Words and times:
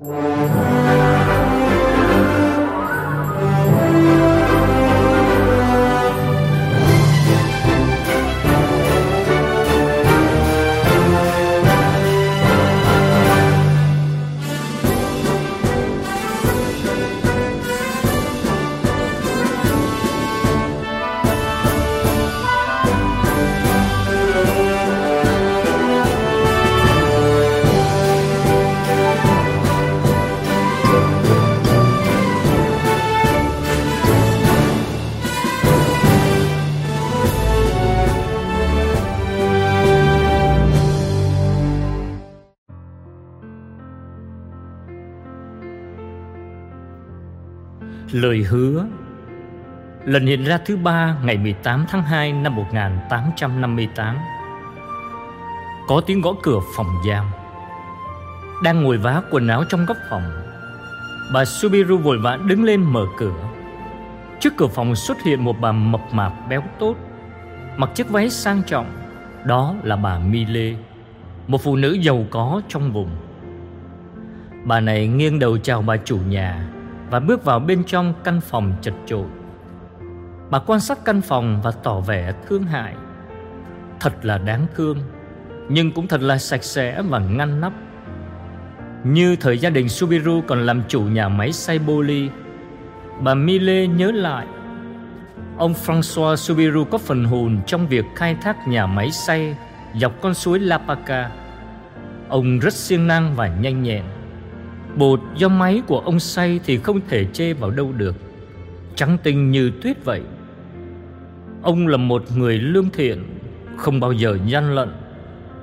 Música 0.00 1.37
Lời 48.12 48.42
hứa. 48.42 48.86
Lần 50.04 50.26
hiện 50.26 50.44
ra 50.44 50.58
thứ 50.58 50.76
ba 50.76 51.16
ngày 51.24 51.38
18 51.38 51.86
tháng 51.88 52.02
2 52.02 52.32
năm 52.32 52.56
1858 52.56 54.16
Có 55.88 56.00
tiếng 56.06 56.20
gõ 56.20 56.34
cửa 56.42 56.60
phòng 56.76 56.86
giam. 57.08 57.26
Đang 58.64 58.82
ngồi 58.82 58.98
vá 58.98 59.22
quần 59.30 59.48
áo 59.48 59.64
trong 59.68 59.86
góc 59.86 59.96
phòng, 60.10 60.22
Bà 61.34 61.44
Subiru 61.44 61.98
vội 61.98 62.18
vã 62.18 62.38
đứng 62.46 62.64
lên 62.64 62.82
mở 62.82 63.04
cửa. 63.16 63.34
Trước 64.40 64.52
cửa 64.56 64.66
phòng 64.66 64.94
xuất 64.94 65.22
hiện 65.22 65.44
một 65.44 65.60
bà 65.60 65.72
mập 65.72 66.00
mạp 66.12 66.32
béo 66.48 66.62
tốt, 66.78 66.96
Mặc 67.76 67.90
chiếc 67.94 68.08
váy 68.08 68.30
sang 68.30 68.62
trọng, 68.66 68.92
Đó 69.44 69.74
là 69.82 69.96
bà 69.96 70.18
Mile 70.18 70.76
Một 71.46 71.60
phụ 71.64 71.76
nữ 71.76 71.92
giàu 71.92 72.26
có 72.30 72.62
trong 72.68 72.92
vùng. 72.92 73.10
Bà 74.64 74.80
này 74.80 75.06
nghiêng 75.06 75.38
đầu 75.38 75.58
chào 75.58 75.82
bà 75.82 75.96
chủ 75.96 76.18
nhà 76.28 76.68
và 77.10 77.20
bước 77.20 77.44
vào 77.44 77.60
bên 77.60 77.84
trong 77.84 78.14
căn 78.24 78.40
phòng 78.40 78.72
chật 78.82 78.94
chội. 79.06 79.26
Bà 80.50 80.58
quan 80.58 80.80
sát 80.80 80.98
căn 81.04 81.20
phòng 81.20 81.60
và 81.62 81.70
tỏ 81.70 82.00
vẻ 82.00 82.32
thương 82.48 82.62
hại. 82.62 82.94
Thật 84.00 84.12
là 84.22 84.38
đáng 84.38 84.66
thương, 84.74 84.98
nhưng 85.68 85.92
cũng 85.92 86.06
thật 86.06 86.20
là 86.20 86.38
sạch 86.38 86.64
sẽ 86.64 87.02
và 87.02 87.18
ngăn 87.18 87.60
nắp. 87.60 87.72
Như 89.04 89.36
thời 89.36 89.58
gia 89.58 89.70
đình 89.70 89.88
Subiru 89.88 90.42
còn 90.46 90.66
làm 90.66 90.82
chủ 90.88 91.02
nhà 91.02 91.28
máy 91.28 91.52
xay 91.52 91.78
boli, 91.78 92.28
bà 93.20 93.34
Mile 93.34 93.86
nhớ 93.86 94.10
lại 94.10 94.46
Ông 95.58 95.74
François 95.86 96.36
Subiru 96.36 96.84
có 96.84 96.98
phần 96.98 97.24
hồn 97.24 97.60
trong 97.66 97.88
việc 97.88 98.04
khai 98.14 98.36
thác 98.42 98.68
nhà 98.68 98.86
máy 98.86 99.10
xay 99.10 99.56
dọc 99.94 100.12
con 100.20 100.34
suối 100.34 100.58
Lapaka. 100.58 101.30
Ông 102.28 102.58
rất 102.58 102.72
siêng 102.72 103.06
năng 103.06 103.34
và 103.34 103.48
nhanh 103.48 103.82
nhẹn 103.82 104.04
Bột 104.96 105.20
do 105.36 105.48
máy 105.48 105.82
của 105.86 106.00
ông 106.00 106.20
xay 106.20 106.60
thì 106.64 106.78
không 106.78 107.00
thể 107.08 107.24
chê 107.24 107.52
vào 107.52 107.70
đâu 107.70 107.92
được. 107.92 108.16
Trắng 108.94 109.18
tinh 109.22 109.50
như 109.50 109.70
tuyết 109.82 110.04
vậy. 110.04 110.22
Ông 111.62 111.86
là 111.86 111.96
một 111.96 112.24
người 112.36 112.58
lương 112.58 112.90
thiện, 112.90 113.24
Không 113.76 114.00
bao 114.00 114.12
giờ 114.12 114.38
gian 114.46 114.74
lận, 114.74 114.88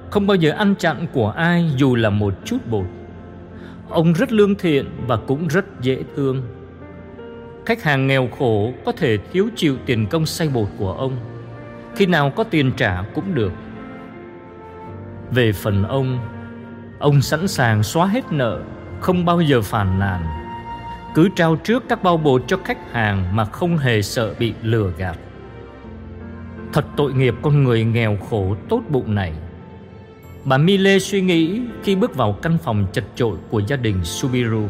Không 0.10 0.28
bao 0.28 0.36
giờ 0.36 0.52
ăn 0.52 0.76
chặn 0.76 1.08
của 1.14 1.30
ai 1.30 1.72
dù 1.78 1.96
là 1.96 2.10
một 2.10 2.34
chút 2.46 2.58
bột. 2.70 2.86
Ông 3.90 4.14
rất 4.14 4.32
lương 4.32 4.56
thiện 4.56 4.86
và 5.08 5.18
cũng 5.18 5.48
rất 5.48 5.66
dễ 5.82 6.04
thương. 6.16 6.42
Khách 7.66 7.84
hàng 7.84 8.08
nghèo 8.08 8.28
khổ 8.40 8.74
có 8.86 8.92
thể 8.92 9.18
thiếu 9.18 9.50
chịu 9.56 9.78
tiền 9.86 10.08
công 10.08 10.26
xay 10.26 10.50
bột 10.54 10.68
của 10.78 10.92
ông. 10.92 11.18
Khi 11.96 12.06
nào 12.06 12.30
có 12.36 12.44
tiền 12.44 12.72
trả 12.78 13.02
cũng 13.02 13.36
được. 13.36 13.52
Về 15.32 15.52
phần 15.52 15.84
ông 15.84 16.20
Ông 17.00 17.22
sẵn 17.22 17.48
sàng 17.48 17.84
xóa 17.84 18.08
hết 18.08 18.32
nợ 18.32 18.62
không 19.00 19.26
bao 19.26 19.42
giờ 19.42 19.62
phàn 19.62 20.00
nàn. 20.00 20.22
Cứ 21.16 21.30
trao 21.36 21.56
trước 21.56 21.84
các 21.90 22.04
bao 22.04 22.18
bột 22.18 22.44
cho 22.48 22.58
khách 22.66 22.92
hàng 22.92 23.36
mà 23.36 23.46
không 23.46 23.78
hề 23.78 24.02
sợ 24.02 24.34
bị 24.40 24.54
lừa 24.62 24.92
gạt. 24.98 25.18
Thật 26.74 26.86
tội 26.98 27.14
nghiệp 27.14 27.36
con 27.42 27.64
người 27.64 27.84
nghèo 27.84 28.18
khổ 28.30 28.56
tốt 28.70 28.82
bụng 28.90 29.16
này. 29.16 29.34
Bà 30.46 30.58
Mile 30.58 31.00
suy 31.00 31.22
nghĩ 31.22 31.62
khi 31.84 31.96
bước 31.96 32.16
vào 32.16 32.34
căn 32.34 32.58
phòng 32.64 32.88
chật 32.94 33.04
chội 33.16 33.38
của 33.50 33.60
gia 33.60 33.76
đình 33.76 34.04
Subiru. 34.04 34.68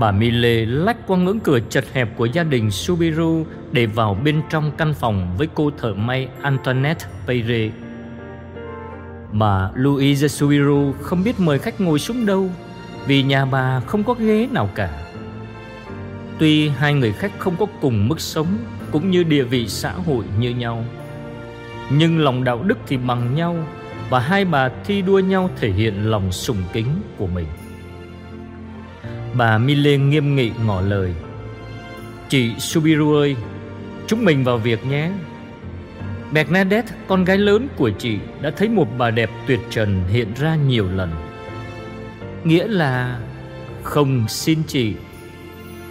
Bà 0.00 0.10
Mile 0.10 0.64
lách 0.66 1.06
qua 1.06 1.18
ngưỡng 1.18 1.40
cửa 1.40 1.58
chật 1.60 1.84
hẹp 1.92 2.16
của 2.16 2.24
gia 2.24 2.42
đình 2.42 2.70
Subiru 2.70 3.44
để 3.72 3.86
vào 3.86 4.18
bên 4.24 4.42
trong 4.50 4.72
căn 4.76 4.94
phòng 4.94 5.34
với 5.38 5.48
cô 5.54 5.70
thợ 5.78 5.94
may 5.94 6.28
Antoinette 6.42 7.06
Peyre 7.26 7.70
mà 9.34 9.70
Louis 9.74 10.24
Subiru 10.32 10.92
không 11.00 11.24
biết 11.24 11.40
mời 11.40 11.58
khách 11.58 11.80
ngồi 11.80 11.98
xuống 11.98 12.26
đâu, 12.26 12.50
Vì 13.06 13.22
nhà 13.22 13.44
bà 13.44 13.80
không 13.80 14.04
có 14.04 14.14
ghế 14.14 14.48
nào 14.52 14.70
cả. 14.74 14.90
Tuy 16.38 16.68
hai 16.68 16.94
người 16.94 17.12
khách 17.12 17.32
không 17.38 17.56
có 17.56 17.66
cùng 17.80 18.08
mức 18.08 18.20
sống 18.20 18.46
Cũng 18.92 19.10
như 19.10 19.22
địa 19.22 19.42
vị 19.42 19.68
xã 19.68 19.92
hội 19.92 20.24
như 20.38 20.50
nhau, 20.50 20.84
Nhưng 21.90 22.18
lòng 22.18 22.44
đạo 22.44 22.62
đức 22.62 22.78
thì 22.86 22.96
bằng 22.96 23.34
nhau 23.34 23.56
Và 24.10 24.18
hai 24.20 24.44
bà 24.44 24.68
thi 24.84 25.02
đua 25.02 25.18
nhau 25.18 25.50
thể 25.56 25.70
hiện 25.70 26.10
lòng 26.10 26.32
sùng 26.32 26.62
kính 26.72 26.88
của 27.18 27.26
mình. 27.26 27.46
Bà 29.34 29.58
Mille 29.58 29.96
nghiêm 29.96 30.36
nghị 30.36 30.50
ngỏ 30.66 30.80
lời, 30.80 31.14
Chị 32.28 32.54
Subiru 32.58 33.14
ơi, 33.14 33.36
Chúng 34.06 34.24
mình 34.24 34.44
vào 34.44 34.58
việc 34.58 34.86
nhé. 34.86 35.10
Bernadette, 36.32 36.94
con 37.08 37.24
gái 37.24 37.38
lớn 37.38 37.68
của 37.76 37.90
chị 37.90 38.18
đã 38.42 38.50
thấy 38.50 38.68
một 38.68 38.88
bà 38.98 39.10
đẹp 39.10 39.30
tuyệt 39.46 39.60
trần 39.70 40.02
hiện 40.08 40.28
ra 40.36 40.54
nhiều 40.54 40.88
lần. 40.96 41.10
Nghĩa 42.44 42.66
là 42.66 43.20
không 43.82 44.28
xin 44.28 44.62
chị. 44.66 44.94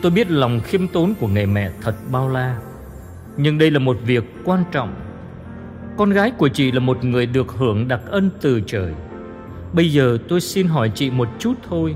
Tôi 0.01 0.11
biết 0.11 0.31
lòng 0.31 0.59
khiêm 0.63 0.87
tốn 0.87 1.13
của 1.19 1.27
người 1.27 1.45
mẹ 1.45 1.71
thật 1.81 1.95
bao 2.11 2.29
la. 2.29 2.57
Nhưng 3.37 3.57
đây 3.57 3.71
là 3.71 3.79
một 3.79 3.97
việc 4.05 4.23
quan 4.43 4.63
trọng. 4.71 4.95
Con 5.97 6.09
gái 6.09 6.31
của 6.31 6.47
chị 6.47 6.71
là 6.71 6.79
một 6.79 7.03
người 7.03 7.25
được 7.25 7.51
hưởng 7.57 7.87
đặc 7.87 8.01
ân 8.09 8.29
từ 8.41 8.61
trời. 8.61 8.93
Bây 9.73 9.91
giờ 9.91 10.17
tôi 10.27 10.41
xin 10.41 10.67
hỏi 10.67 10.91
chị 10.95 11.09
một 11.09 11.29
chút 11.39 11.53
thôi. 11.69 11.95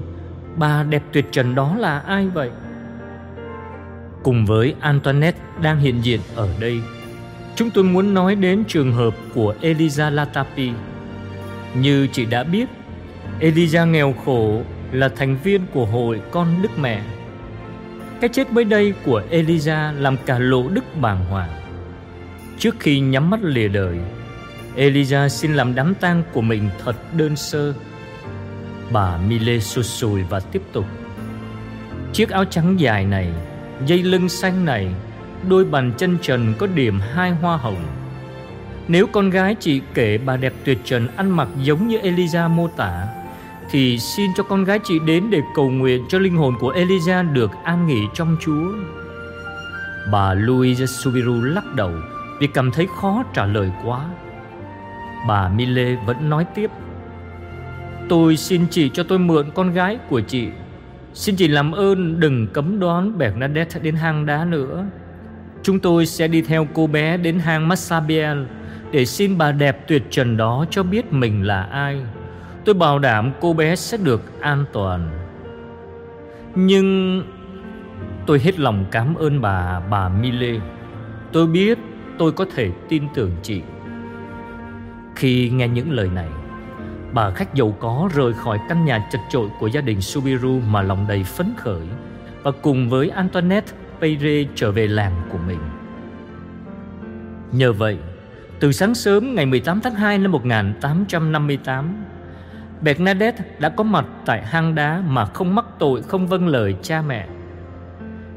Bà 0.58 0.84
đẹp 0.84 1.04
tuyệt 1.12 1.26
trần 1.32 1.56
đó 1.56 1.76
là 1.80 2.00
ai 2.00 2.28
vậy? 2.28 2.50
Cùng 4.24 4.46
với 4.46 4.76
Antoinette 4.80 5.40
đang 5.62 5.80
hiện 5.80 5.96
diện 6.02 6.20
ở 6.36 6.50
đây 6.60 6.82
Chúng 7.58 7.70
tôi 7.70 7.84
muốn 7.84 8.14
nói 8.14 8.36
đến 8.36 8.64
trường 8.68 8.94
hợp 8.94 9.16
của 9.34 9.56
Eliza 9.62 10.12
Latapi. 10.12 10.72
Như 11.76 12.08
chị 12.08 12.26
đã 12.26 12.44
biết, 12.44 12.66
Eliza 13.40 13.92
nghèo 13.92 14.14
khổ 14.26 14.62
là 14.92 15.10
thành 15.10 15.38
viên 15.44 15.62
của 15.74 15.86
hội 15.86 16.22
con 16.32 16.62
Đức 16.62 16.80
Mẹ. 16.80 17.02
Cái 18.22 18.30
chết 18.30 18.52
mới 18.52 18.64
đây 18.64 18.94
của 19.06 19.22
Eliza 19.32 20.02
làm 20.02 20.18
cả 20.26 20.40
lộ 20.40 20.68
đức 20.70 20.84
bàng 21.02 21.26
hoàng. 21.26 21.50
Trước 22.60 22.76
khi 22.80 23.00
nhắm 23.00 23.30
mắt 23.30 23.40
lìa 23.44 23.68
đời, 23.68 23.98
Eliza 24.76 25.28
xin 25.28 25.54
làm 25.54 25.76
đám 25.76 25.96
tang 25.96 26.24
của 26.34 26.42
mình 26.42 26.70
thật 26.84 27.14
đơn 27.14 27.36
sơ. 27.36 27.74
Bà 28.92 29.18
Mile 29.18 29.60
sụt 29.60 29.86
sùi 29.86 30.24
và 30.24 30.40
tiếp 30.40 30.62
tục. 30.74 30.86
Chiếc 32.14 32.30
áo 32.30 32.46
trắng 32.46 32.80
dài 32.80 33.06
này, 33.06 33.30
dây 33.86 34.04
lưng 34.04 34.30
xanh 34.30 34.66
này 34.66 34.88
Đôi 35.50 35.66
bàn 35.66 35.92
chân 35.98 36.18
trần 36.22 36.54
có 36.58 36.68
điểm 36.68 37.00
hai 37.14 37.32
hoa 37.32 37.58
hồng. 37.58 37.84
Nếu 38.88 39.08
con 39.08 39.30
gái 39.30 39.56
chị 39.60 39.82
kể 39.94 40.18
bà 40.18 40.38
đẹp 40.38 40.54
tuyệt 40.64 40.78
trần 40.84 41.08
ăn 41.16 41.30
mặc 41.30 41.48
giống 41.64 41.88
như 41.88 41.98
Eliza 41.98 42.50
mô 42.50 42.68
tả, 42.68 43.08
Thì 43.72 44.00
xin 44.00 44.32
cho 44.38 44.44
con 44.44 44.64
gái 44.64 44.80
chị 44.84 45.00
đến 45.00 45.30
để 45.30 45.42
cầu 45.56 45.70
nguyện 45.70 46.06
cho 46.10 46.20
linh 46.20 46.36
hồn 46.38 46.56
của 46.60 46.74
Eliza 46.74 47.34
được 47.34 47.52
an 47.64 47.88
nghỉ 47.88 48.02
trong 48.14 48.38
Chúa. 48.40 48.72
Bà 50.12 50.34
Louise 50.34 50.86
Subiru 50.86 51.42
lắc 51.42 51.76
đầu 51.76 51.92
vì 52.40 52.48
cảm 52.48 52.72
thấy 52.72 52.88
khó 52.96 53.24
trả 53.34 53.46
lời 53.46 53.72
quá. 53.86 54.06
Bà 55.28 55.50
Mille 55.50 55.96
vẫn 56.06 56.30
nói 56.30 56.46
tiếp, 56.56 56.72
Tôi 58.10 58.38
xin 58.38 58.66
chị 58.70 58.90
cho 58.94 59.04
tôi 59.04 59.20
mượn 59.20 59.52
con 59.56 59.74
gái 59.74 59.98
của 60.10 60.22
chị. 60.22 60.48
Xin 61.14 61.36
chị 61.36 61.48
làm 61.48 61.72
ơn 61.72 62.20
đừng 62.20 62.48
cấm 62.48 62.80
đoán 62.80 63.18
Bernadette 63.18 63.80
đến 63.80 63.96
hang 63.96 64.26
đá 64.26 64.46
nữa. 64.46 64.86
Chúng 65.68 65.80
tôi 65.80 66.06
sẽ 66.06 66.28
đi 66.28 66.42
theo 66.42 66.68
cô 66.74 66.88
bé 66.88 67.18
đến 67.18 67.40
hang 67.40 67.68
Massabielle 67.68 68.46
để 68.92 69.06
xin 69.06 69.38
bà 69.38 69.52
đẹp 69.52 69.88
tuyệt 69.88 70.04
trần 70.10 70.38
đó 70.38 70.66
cho 70.70 70.84
biết 70.84 71.14
mình 71.14 71.44
là 71.44 71.64
ai. 71.64 72.02
Tôi 72.66 72.76
bảo 72.76 73.00
đảm 73.00 73.32
cô 73.42 73.54
bé 73.54 73.76
sẽ 73.76 73.98
được 73.98 74.42
an 74.42 74.66
toàn. 74.74 75.10
Nhưng 76.56 77.24
tôi 78.28 78.40
hết 78.40 78.60
lòng 78.60 78.86
cảm 78.92 79.16
ơn 79.16 79.42
bà, 79.42 79.80
bà 79.80 80.10
Mille. 80.10 80.60
Tôi 81.32 81.48
biết 81.48 81.78
tôi 82.18 82.32
có 82.32 82.46
thể 82.56 82.72
tin 82.90 83.04
tưởng 83.14 83.32
chị. 83.42 83.62
Khi 85.16 85.50
nghe 85.50 85.68
những 85.68 85.92
lời 85.92 86.10
này, 86.16 86.30
Bà 87.14 87.32
khách 87.32 87.56
giàu 87.56 87.76
có 87.80 88.10
rời 88.16 88.34
khỏi 88.34 88.60
căn 88.70 88.86
nhà 88.86 89.08
chật 89.12 89.22
chội 89.30 89.50
của 89.60 89.68
gia 89.68 89.82
đình 89.82 90.02
Subiru 90.02 90.60
mà 90.60 90.82
lòng 90.82 91.06
đầy 91.08 91.24
phấn 91.24 91.54
khởi 91.58 91.84
và 92.44 92.52
cùng 92.62 92.90
với 92.90 93.10
Antoinette 93.10 93.74
Peyre 94.02 94.44
trở 94.56 94.72
về 94.72 94.88
làng 94.88 95.22
của 95.30 95.38
mình. 95.48 95.60
Nhờ 97.52 97.74
vậy, 97.74 97.98
từ 98.60 98.72
sáng 98.72 98.96
sớm 98.96 99.36
ngày 99.36 99.46
18 99.46 99.82
tháng 99.82 99.96
2 99.96 100.18
năm 100.18 100.32
1858, 100.32 102.06
Bernadette 102.82 103.44
đã 103.60 103.70
có 103.70 103.84
mặt 103.84 104.06
tại 104.26 104.46
hang 104.46 104.76
đá 104.76 105.04
mà 105.08 105.26
không 105.26 105.56
mắc 105.56 105.66
tội 105.80 106.02
không 106.02 106.28
vâng 106.28 106.48
lời 106.48 106.76
cha 106.82 107.02
mẹ. 107.02 107.28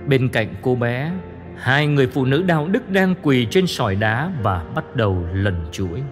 Bên 0.07 0.29
cạnh 0.29 0.55
cô 0.63 0.75
bé, 0.75 1.13
hai 1.57 1.87
người 1.87 2.07
phụ 2.07 2.25
nữ 2.25 2.43
đạo 2.43 2.69
đức 2.69 2.91
đang 2.91 3.15
quỳ 3.23 3.47
trên 3.51 3.67
sỏi 3.67 3.95
đá 3.95 4.33
và 4.43 4.65
bắt 4.75 4.97
đầu 4.97 5.27
lần 5.33 5.55
chuỗi. 5.73 6.03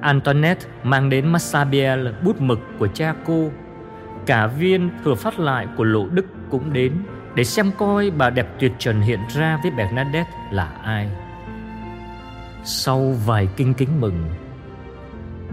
Antoinette 0.00 0.68
mang 0.82 1.10
đến 1.10 1.26
Massabielle 1.26 2.12
bút 2.22 2.40
mực 2.40 2.60
của 2.78 2.88
cha 2.88 3.14
cô. 3.26 3.50
Cả 4.26 4.46
viên 4.46 4.90
thừa 5.04 5.14
phát 5.14 5.40
lại 5.40 5.66
của 5.76 5.84
Lộ 5.84 6.06
Đức 6.08 6.26
cũng 6.50 6.72
đến 6.72 6.92
để 7.38 7.44
xem 7.44 7.70
coi 7.78 8.10
bà 8.10 8.30
đẹp 8.30 8.48
tuyệt 8.58 8.72
trần 8.78 9.00
hiện 9.00 9.20
ra 9.28 9.58
với 9.62 9.70
Bernadette 9.70 10.30
là 10.50 10.66
ai. 10.82 11.08
Sau 12.64 13.14
vài 13.26 13.48
kinh 13.56 13.74
kính 13.74 14.00
mừng, 14.00 14.24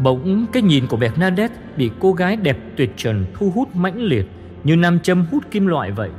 bỗng 0.04 0.46
cái 0.54 0.64
nhìn 0.64 0.88
của 0.88 0.98
Bernadette 0.98 1.56
bị 1.78 1.92
cô 2.00 2.14
gái 2.14 2.36
đẹp 2.36 2.58
tuyệt 2.76 2.92
trần 2.98 3.26
thu 3.34 3.52
hút 3.56 3.76
mãnh 3.76 3.98
liệt 3.98 4.30
như 4.64 4.76
nam 4.76 5.00
châm 5.00 5.26
hút 5.32 5.44
kim 5.52 5.68
loại 5.68 5.92
vậy. 5.92 6.10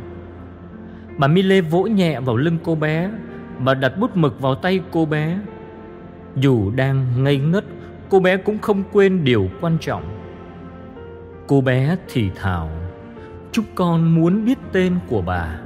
Bà 1.18 1.28
Mille 1.28 1.60
vỗ 1.60 1.82
nhẹ 1.82 2.20
vào 2.20 2.36
lưng 2.36 2.58
cô 2.64 2.74
bé 2.74 3.10
Bà 3.58 3.74
đặt 3.74 3.98
bút 3.98 4.16
mực 4.16 4.40
vào 4.40 4.54
tay 4.54 4.80
cô 4.90 5.06
bé 5.06 5.38
Dù 6.36 6.70
đang 6.70 7.24
ngây 7.24 7.38
ngất 7.38 7.64
Cô 8.08 8.20
bé 8.20 8.36
cũng 8.36 8.58
không 8.58 8.82
quên 8.92 9.24
điều 9.24 9.48
quan 9.60 9.78
trọng 9.80 10.04
Cô 11.46 11.60
bé 11.60 11.96
thì 12.08 12.30
thào 12.36 12.85
Chúng 13.56 13.64
con 13.74 14.14
muốn 14.14 14.44
biết 14.44 14.58
tên 14.72 14.98
của 15.08 15.22
bà. 15.22 15.58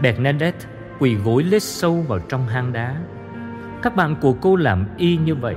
Bernadette 0.00 0.68
quỳ 0.98 1.14
gối 1.14 1.42
lết 1.42 1.62
sâu 1.62 2.04
vào 2.08 2.18
trong 2.18 2.46
hang 2.46 2.72
đá. 2.72 2.96
Các 3.82 3.96
bạn 3.96 4.16
của 4.20 4.32
cô 4.32 4.56
làm 4.56 4.86
y 4.96 5.16
như 5.16 5.34
vậy. 5.34 5.54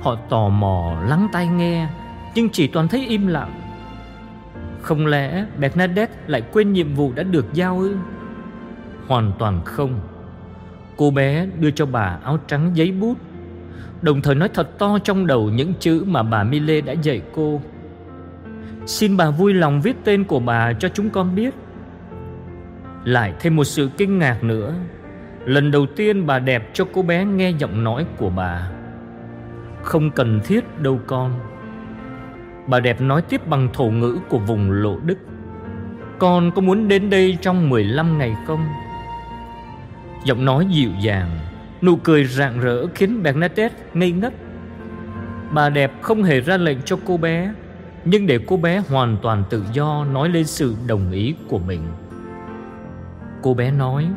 Họ 0.00 0.14
tò 0.14 0.48
mò 0.48 1.02
lắng 1.08 1.28
tai 1.32 1.46
nghe, 1.46 1.88
Nhưng 2.34 2.48
chỉ 2.50 2.66
toàn 2.66 2.88
thấy 2.88 3.06
im 3.06 3.26
lặng. 3.26 3.60
Không 4.82 5.06
lẽ 5.06 5.46
Bernadette 5.58 6.14
lại 6.26 6.42
quên 6.52 6.72
nhiệm 6.72 6.94
vụ 6.94 7.12
đã 7.12 7.22
được 7.22 7.46
giao 7.52 7.78
ư? 7.78 7.96
Hoàn 9.06 9.32
toàn 9.38 9.60
không. 9.64 10.00
Cô 10.96 11.10
bé 11.10 11.46
đưa 11.60 11.70
cho 11.70 11.86
bà 11.86 12.18
áo 12.24 12.38
trắng 12.46 12.70
giấy 12.74 12.92
bút. 12.92 13.16
Đồng 14.02 14.22
thời 14.22 14.34
nói 14.34 14.48
thật 14.48 14.78
to 14.78 14.98
trong 14.98 15.26
đầu 15.26 15.50
những 15.50 15.74
chữ 15.80 16.04
mà 16.06 16.22
bà 16.22 16.44
Mille 16.44 16.80
đã 16.80 16.92
dạy 16.92 17.22
cô. 17.34 17.60
Xin 18.86 19.16
bà 19.16 19.30
vui 19.30 19.54
lòng 19.54 19.80
viết 19.80 19.96
tên 20.04 20.24
của 20.24 20.40
bà 20.40 20.72
cho 20.72 20.88
chúng 20.88 21.10
con 21.10 21.34
biết. 21.34 21.54
Lại 23.04 23.34
thêm 23.40 23.56
một 23.56 23.64
sự 23.64 23.90
kinh 23.96 24.18
ngạc 24.18 24.44
nữa. 24.44 24.74
Lần 25.44 25.70
đầu 25.70 25.86
tiên 25.96 26.26
bà 26.26 26.38
đẹp 26.38 26.70
cho 26.72 26.84
cô 26.92 27.02
bé 27.02 27.24
nghe 27.24 27.50
giọng 27.50 27.84
nói 27.84 28.06
của 28.16 28.30
bà. 28.30 28.70
Không 29.82 30.10
cần 30.10 30.40
thiết 30.44 30.80
đâu 30.80 31.00
con. 31.06 31.40
Bà 32.66 32.80
đẹp 32.80 33.00
nói 33.00 33.22
tiếp 33.22 33.46
bằng 33.46 33.68
thổ 33.72 33.84
ngữ 33.84 34.18
của 34.28 34.38
vùng 34.38 34.70
lộ 34.70 34.98
đức. 35.04 35.18
Con 36.18 36.50
có 36.50 36.62
muốn 36.62 36.88
đến 36.88 37.10
đây 37.10 37.38
trong 37.40 37.68
15 37.68 38.18
ngày 38.18 38.36
không? 38.46 38.66
Giọng 40.24 40.44
nói 40.44 40.66
dịu 40.70 40.90
dàng, 41.00 41.30
Nụ 41.82 41.96
cười 41.96 42.24
rạng 42.24 42.60
rỡ 42.60 42.86
khiến 42.94 43.22
Bernadette 43.22 43.76
ngây 43.94 44.12
ngất. 44.12 44.34
Bà 45.52 45.70
đẹp 45.70 45.92
không 46.02 46.22
hề 46.22 46.40
ra 46.40 46.56
lệnh 46.56 46.78
cho 46.82 46.98
cô 47.04 47.16
bé. 47.16 47.52
Nhưng 48.10 48.26
để 48.26 48.38
cô 48.46 48.56
bé 48.56 48.78
hoàn 48.78 49.16
toàn 49.22 49.44
tự 49.50 49.64
do 49.72 50.04
nói 50.04 50.28
lên 50.28 50.46
sự 50.46 50.74
đồng 50.86 51.10
ý 51.10 51.34
của 51.48 51.58
mình. 51.58 51.80
Cô 53.42 53.54
bé 53.54 53.70
nói, 53.70 54.08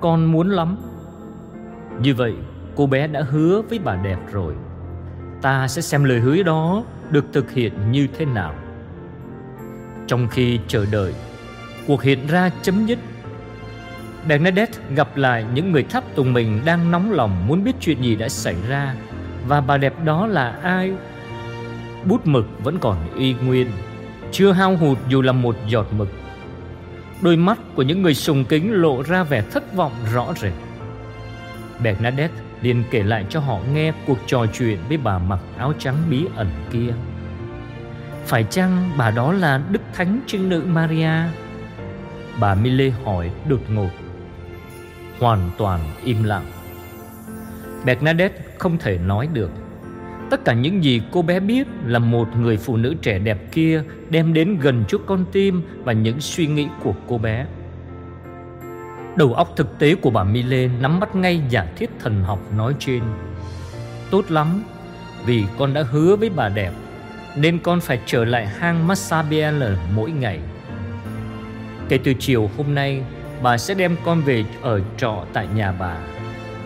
Con 0.00 0.24
muốn 0.24 0.50
lắm. 0.50 0.76
Như 2.00 2.14
vậy, 2.14 2.34
cô 2.76 2.86
bé 2.86 3.06
đã 3.06 3.22
hứa 3.22 3.62
với 3.62 3.78
bà 3.78 3.96
đẹp 3.96 4.18
rồi. 4.32 4.54
Ta 5.42 5.68
sẽ 5.68 5.82
xem 5.82 6.04
lời 6.04 6.20
hứa 6.20 6.42
đó 6.42 6.84
được 7.10 7.24
thực 7.32 7.50
hiện 7.50 7.72
như 7.90 8.08
thế 8.18 8.24
nào. 8.24 8.54
Trong 10.06 10.28
khi 10.28 10.58
chờ 10.68 10.86
đợi, 10.90 11.14
Cuộc 11.86 12.02
hiện 12.02 12.26
ra 12.26 12.50
chấm 12.62 12.86
dứt. 12.86 12.98
Bernadette 14.28 14.78
gặp 14.94 15.16
lại 15.16 15.44
những 15.54 15.72
người 15.72 15.82
tháp 15.82 16.04
tùng 16.14 16.32
mình 16.32 16.60
đang 16.64 16.90
nóng 16.90 17.12
lòng 17.12 17.46
muốn 17.46 17.64
biết 17.64 17.72
chuyện 17.80 18.02
gì 18.02 18.16
đã 18.16 18.28
xảy 18.28 18.56
ra 18.68 18.94
và 19.46 19.60
bà 19.60 19.76
đẹp 19.76 20.04
đó 20.04 20.26
là 20.26 20.50
ai. 20.62 20.92
Bút 22.04 22.26
mực 22.26 22.46
vẫn 22.62 22.78
còn 22.78 22.96
y 23.16 23.34
nguyên, 23.34 23.70
chưa 24.32 24.52
hao 24.52 24.76
hụt 24.76 24.98
dù 25.08 25.22
là 25.22 25.32
một 25.32 25.56
giọt 25.68 25.86
mực. 25.92 26.08
Đôi 27.22 27.36
mắt 27.36 27.58
của 27.74 27.82
những 27.82 28.02
người 28.02 28.14
sùng 28.14 28.44
kính 28.44 28.72
lộ 28.72 29.02
ra 29.02 29.22
vẻ 29.22 29.42
thất 29.50 29.74
vọng 29.74 29.92
rõ 30.12 30.34
rệt. 30.36 30.52
Bernadette 31.82 32.34
liền 32.62 32.84
kể 32.90 33.02
lại 33.02 33.26
cho 33.28 33.40
họ 33.40 33.58
nghe 33.72 33.92
cuộc 34.06 34.18
trò 34.26 34.46
chuyện 34.52 34.78
với 34.88 34.96
bà 34.96 35.18
mặc 35.18 35.40
áo 35.58 35.72
trắng 35.78 35.96
bí 36.10 36.26
ẩn 36.36 36.48
kia. 36.72 36.94
Phải 38.26 38.44
chăng 38.50 38.90
bà 38.98 39.10
đó 39.10 39.32
là 39.32 39.62
Đức 39.70 39.82
Thánh 39.92 40.20
Trinh 40.26 40.48
Nữ 40.48 40.62
Maria? 40.66 41.10
Bà 42.40 42.54
Mille 42.54 42.90
hỏi 43.04 43.30
đột 43.48 43.60
ngột 43.68 43.90
hoàn 45.22 45.50
toàn 45.58 45.80
im 46.04 46.22
lặng. 46.22 46.46
Bernadette 47.84 48.42
không 48.58 48.78
thể 48.78 48.98
nói 48.98 49.28
được. 49.32 49.50
Tất 50.32 50.44
cả 50.44 50.52
những 50.52 50.84
gì 50.84 51.02
cô 51.10 51.22
bé 51.22 51.40
biết 51.40 51.66
là 51.86 51.98
một 51.98 52.36
người 52.36 52.56
phụ 52.56 52.76
nữ 52.76 52.94
trẻ 53.02 53.18
đẹp 53.18 53.38
kia 53.52 53.82
đem 54.10 54.34
đến 54.34 54.58
gần 54.60 54.84
chút 54.88 55.02
con 55.06 55.24
tim 55.32 55.62
và 55.84 55.92
những 55.92 56.20
suy 56.20 56.46
nghĩ 56.46 56.68
của 56.82 56.94
cô 57.08 57.18
bé. 57.18 57.46
Đầu 59.16 59.34
óc 59.34 59.52
thực 59.56 59.78
tế 59.78 59.94
của 59.94 60.10
bà 60.10 60.24
Mille 60.24 60.68
nắm 60.80 61.00
bắt 61.00 61.16
ngay 61.16 61.42
giả 61.50 61.66
thiết 61.76 61.90
thần 61.98 62.22
học 62.22 62.38
nói 62.56 62.74
trên. 62.78 63.02
Tốt 64.10 64.30
lắm, 64.30 64.62
vì 65.24 65.44
con 65.58 65.74
đã 65.74 65.82
hứa 65.82 66.16
với 66.16 66.30
bà 66.30 66.48
đẹp, 66.48 66.72
nên 67.36 67.58
con 67.58 67.80
phải 67.80 68.00
trở 68.06 68.24
lại 68.24 68.46
hang 68.46 68.86
Massabielle 68.86 69.76
mỗi 69.94 70.10
ngày. 70.10 70.40
Kể 71.88 71.98
từ 72.04 72.14
chiều 72.18 72.50
hôm 72.56 72.74
nay, 72.74 73.02
Bà 73.42 73.58
sẽ 73.58 73.74
đem 73.74 73.96
con 74.04 74.22
về 74.22 74.44
ở 74.62 74.80
trọ 74.96 75.24
tại 75.32 75.48
nhà 75.54 75.72
bà 75.72 75.96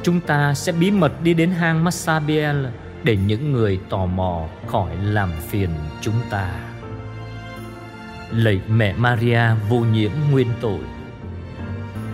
Chúng 0.02 0.20
ta 0.20 0.54
sẽ 0.54 0.72
bí 0.72 0.90
mật 0.90 1.22
đi 1.22 1.34
đến 1.34 1.50
hang 1.50 1.84
Massabielle 1.84 2.70
để 3.04 3.16
những 3.26 3.52
người 3.52 3.80
tò 3.88 4.06
mò 4.06 4.44
khỏi 4.66 4.90
làm 5.02 5.30
phiền 5.48 5.70
chúng 6.00 6.20
ta. 6.30 6.50
Lạy 8.30 8.60
mẹ 8.68 8.94
Maria 8.96 9.40
vô 9.68 9.78
nhiễm 9.78 10.10
nguyên 10.30 10.48
tội. 10.60 10.80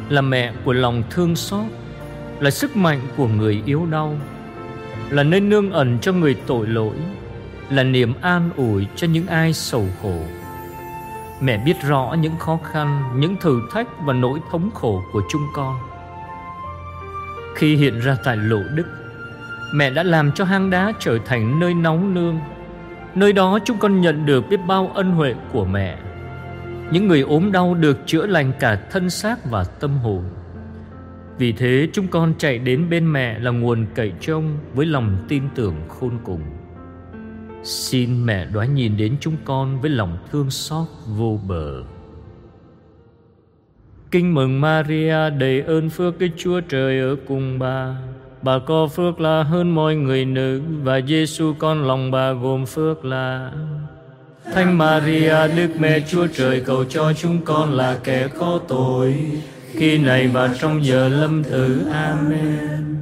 Là 0.09 0.21
mẹ 0.21 0.53
của 0.65 0.73
lòng 0.73 1.03
thương 1.11 1.37
xót 1.37 1.65
Là 2.41 2.51
sức 2.51 2.77
mạnh 2.77 3.01
của 3.17 3.29
người 3.29 3.63
yếu 3.67 3.87
đau 3.87 4.17
Là 5.11 5.23
nơi 5.23 5.41
nương 5.41 5.73
ẩn 5.73 5.99
cho 5.99 6.13
người 6.13 6.37
tội 6.47 6.67
lỗi 6.67 6.97
Là 7.73 7.83
niềm 7.83 8.15
an 8.21 8.51
ủi 8.57 8.87
cho 8.97 9.07
những 9.07 9.27
ai 9.27 9.53
sầu 9.53 9.87
khổ. 10.03 10.17
Mẹ 11.41 11.63
biết 11.65 11.77
rõ 11.87 12.17
những 12.21 12.37
khó 12.39 12.59
khăn, 12.73 13.03
những 13.17 13.37
thử 13.37 13.61
thách 13.73 13.87
và 14.05 14.13
nỗi 14.13 14.41
thống 14.51 14.71
khổ 14.75 15.03
của 15.13 15.23
chúng 15.31 15.43
con. 15.55 15.77
Khi 17.55 17.77
hiện 17.77 18.01
ra 18.01 18.17
tại 18.25 18.37
lộ 18.37 18.59
đức, 18.75 18.85
mẹ 19.75 19.91
đã 19.91 20.03
làm 20.03 20.33
cho 20.33 20.45
hang 20.45 20.71
đá 20.71 20.93
trở 20.99 21.19
thành 21.25 21.61
nơi 21.61 21.75
nóng 21.75 22.15
nương. 22.15 22.39
Nơi 23.15 23.33
đó 23.33 23.59
chúng 23.65 23.79
con 23.79 24.01
nhận 24.01 24.27
được 24.27 24.45
biết 24.51 24.61
bao 24.67 24.91
ân 24.95 25.11
huệ 25.11 25.35
của 25.53 25.65
mẹ. 25.65 25.99
Những 26.91 27.09
người 27.09 27.21
ốm 27.21 27.53
đau 27.53 27.75
được 27.75 27.99
chữa 28.07 28.27
lành 28.27 28.53
cả 28.61 28.79
thân 28.91 29.11
xác 29.11 29.51
và 29.51 29.65
tâm 29.65 29.91
hồn. 29.97 30.23
Vì 31.39 31.53
thế 31.53 31.89
chúng 31.93 32.09
con 32.09 32.35
chạy 32.39 32.59
đến 32.59 32.91
bên 32.91 33.13
mẹ 33.13 33.39
là 33.39 33.51
nguồn 33.51 33.87
cậy 33.95 34.13
trông 34.21 34.59
với 34.75 34.87
lòng 34.87 35.17
tin 35.29 35.43
tưởng 35.55 35.75
khôn 35.89 36.19
cùng. 36.25 36.43
Xin 37.63 38.27
mẹ 38.27 38.47
đoái 38.47 38.69
nhìn 38.69 38.97
đến 38.97 39.17
chúng 39.21 39.37
con 39.45 39.81
với 39.81 39.91
lòng 39.91 40.19
thương 40.33 40.51
xót 40.51 40.87
vô 41.07 41.41
bờ. 41.49 41.83
Kinh 44.11 44.35
mừng 44.35 44.61
Maria, 44.61 45.31
đầy 45.31 45.61
ơn 45.61 45.91
phước 45.91 46.19
cái 46.19 46.33
Chúa 46.37 46.61
Trời 46.61 47.01
ở 47.01 47.17
cùng 47.27 47.59
bà. 47.59 47.97
Bà 48.43 48.59
có 48.59 48.87
phước 48.87 49.21
là 49.21 49.43
hơn 49.43 49.75
mọi 49.75 49.95
người 49.95 50.25
nữ, 50.25 50.63
và 50.83 51.01
Giêsu 51.01 51.55
con 51.59 51.87
lòng 51.87 52.11
bà 52.11 52.33
gồm 52.33 52.67
phước 52.67 53.05
là 53.05 53.53
Thánh 54.55 54.79
Maria, 54.79 55.49
Đức 55.57 55.69
Mẹ 55.79 56.01
Chúa 56.11 56.27
Trời, 56.27 56.61
cầu 56.61 56.85
cho 56.85 57.13
chúng 57.13 57.39
con 57.45 57.73
là 57.73 57.99
kẻ 58.05 58.29
có 58.39 58.61
tội 58.69 59.15
khi 59.73 59.99
này 59.99 60.29
và 60.29 60.55
trong 60.61 60.85
giờ 60.85 61.09
lâm 61.09 61.45
tử. 61.45 61.87
Amen. 61.93 62.97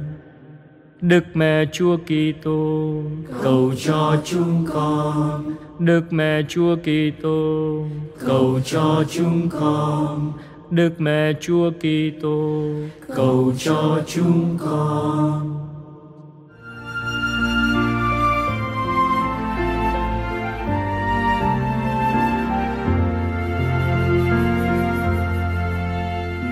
Đức 1.01 1.23
Mẹ 1.33 1.65
Chúa 1.71 1.97
Kitô, 1.97 2.93
cầu 3.43 3.73
cho 3.85 4.17
chúng 4.25 4.65
con. 4.73 5.53
Đức 5.79 6.13
Mẹ 6.13 6.41
Chúa 6.49 6.75
Kitô, 6.75 7.85
cầu 8.27 8.59
cho 8.65 9.03
chúng 9.11 9.49
con. 9.49 10.33
Đức 10.71 11.01
Mẹ 11.01 11.33
Chúa 11.41 11.71
Kitô 11.71 12.63
cầu 13.15 13.53
cho 13.57 14.01
chúng 14.07 14.57
con. 14.59 15.57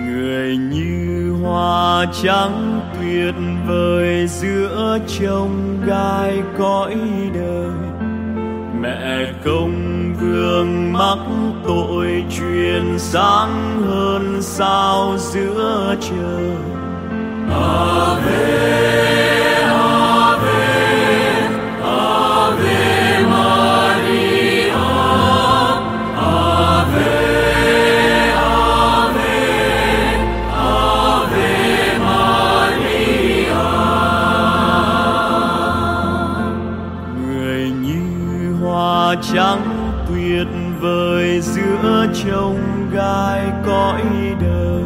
Người 0.05 0.57
như 0.57 1.31
hoa 1.41 2.05
trắng 2.23 2.81
tuyệt 2.99 3.35
vời 3.67 4.27
giữa 4.27 4.99
trông 5.19 5.81
gai 5.85 6.41
cõi 6.57 6.95
đời 7.33 7.71
mẹ 8.81 9.33
công 9.43 9.98
gương 10.21 10.93
mắc 10.93 11.17
tội 11.67 12.23
truyền 12.37 12.99
sáng 12.99 13.81
hơn 13.87 14.37
sao 14.41 15.17
giữa 15.17 15.95
trời. 16.01 16.51
Ave 17.51 19.18
trông 42.29 42.89
gai 42.93 43.41
cõi 43.65 44.01
đời. 44.41 44.83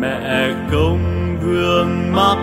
Mẹ 0.00 0.54
công 0.72 1.36
vương 1.42 2.12
mắc 2.12 2.36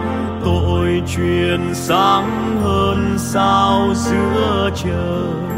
tội 0.45 1.01
truyền 1.15 1.73
sáng 1.73 2.57
hơn 2.63 3.15
sao 3.17 3.93
giữa 3.95 4.69
trời. 4.75 5.49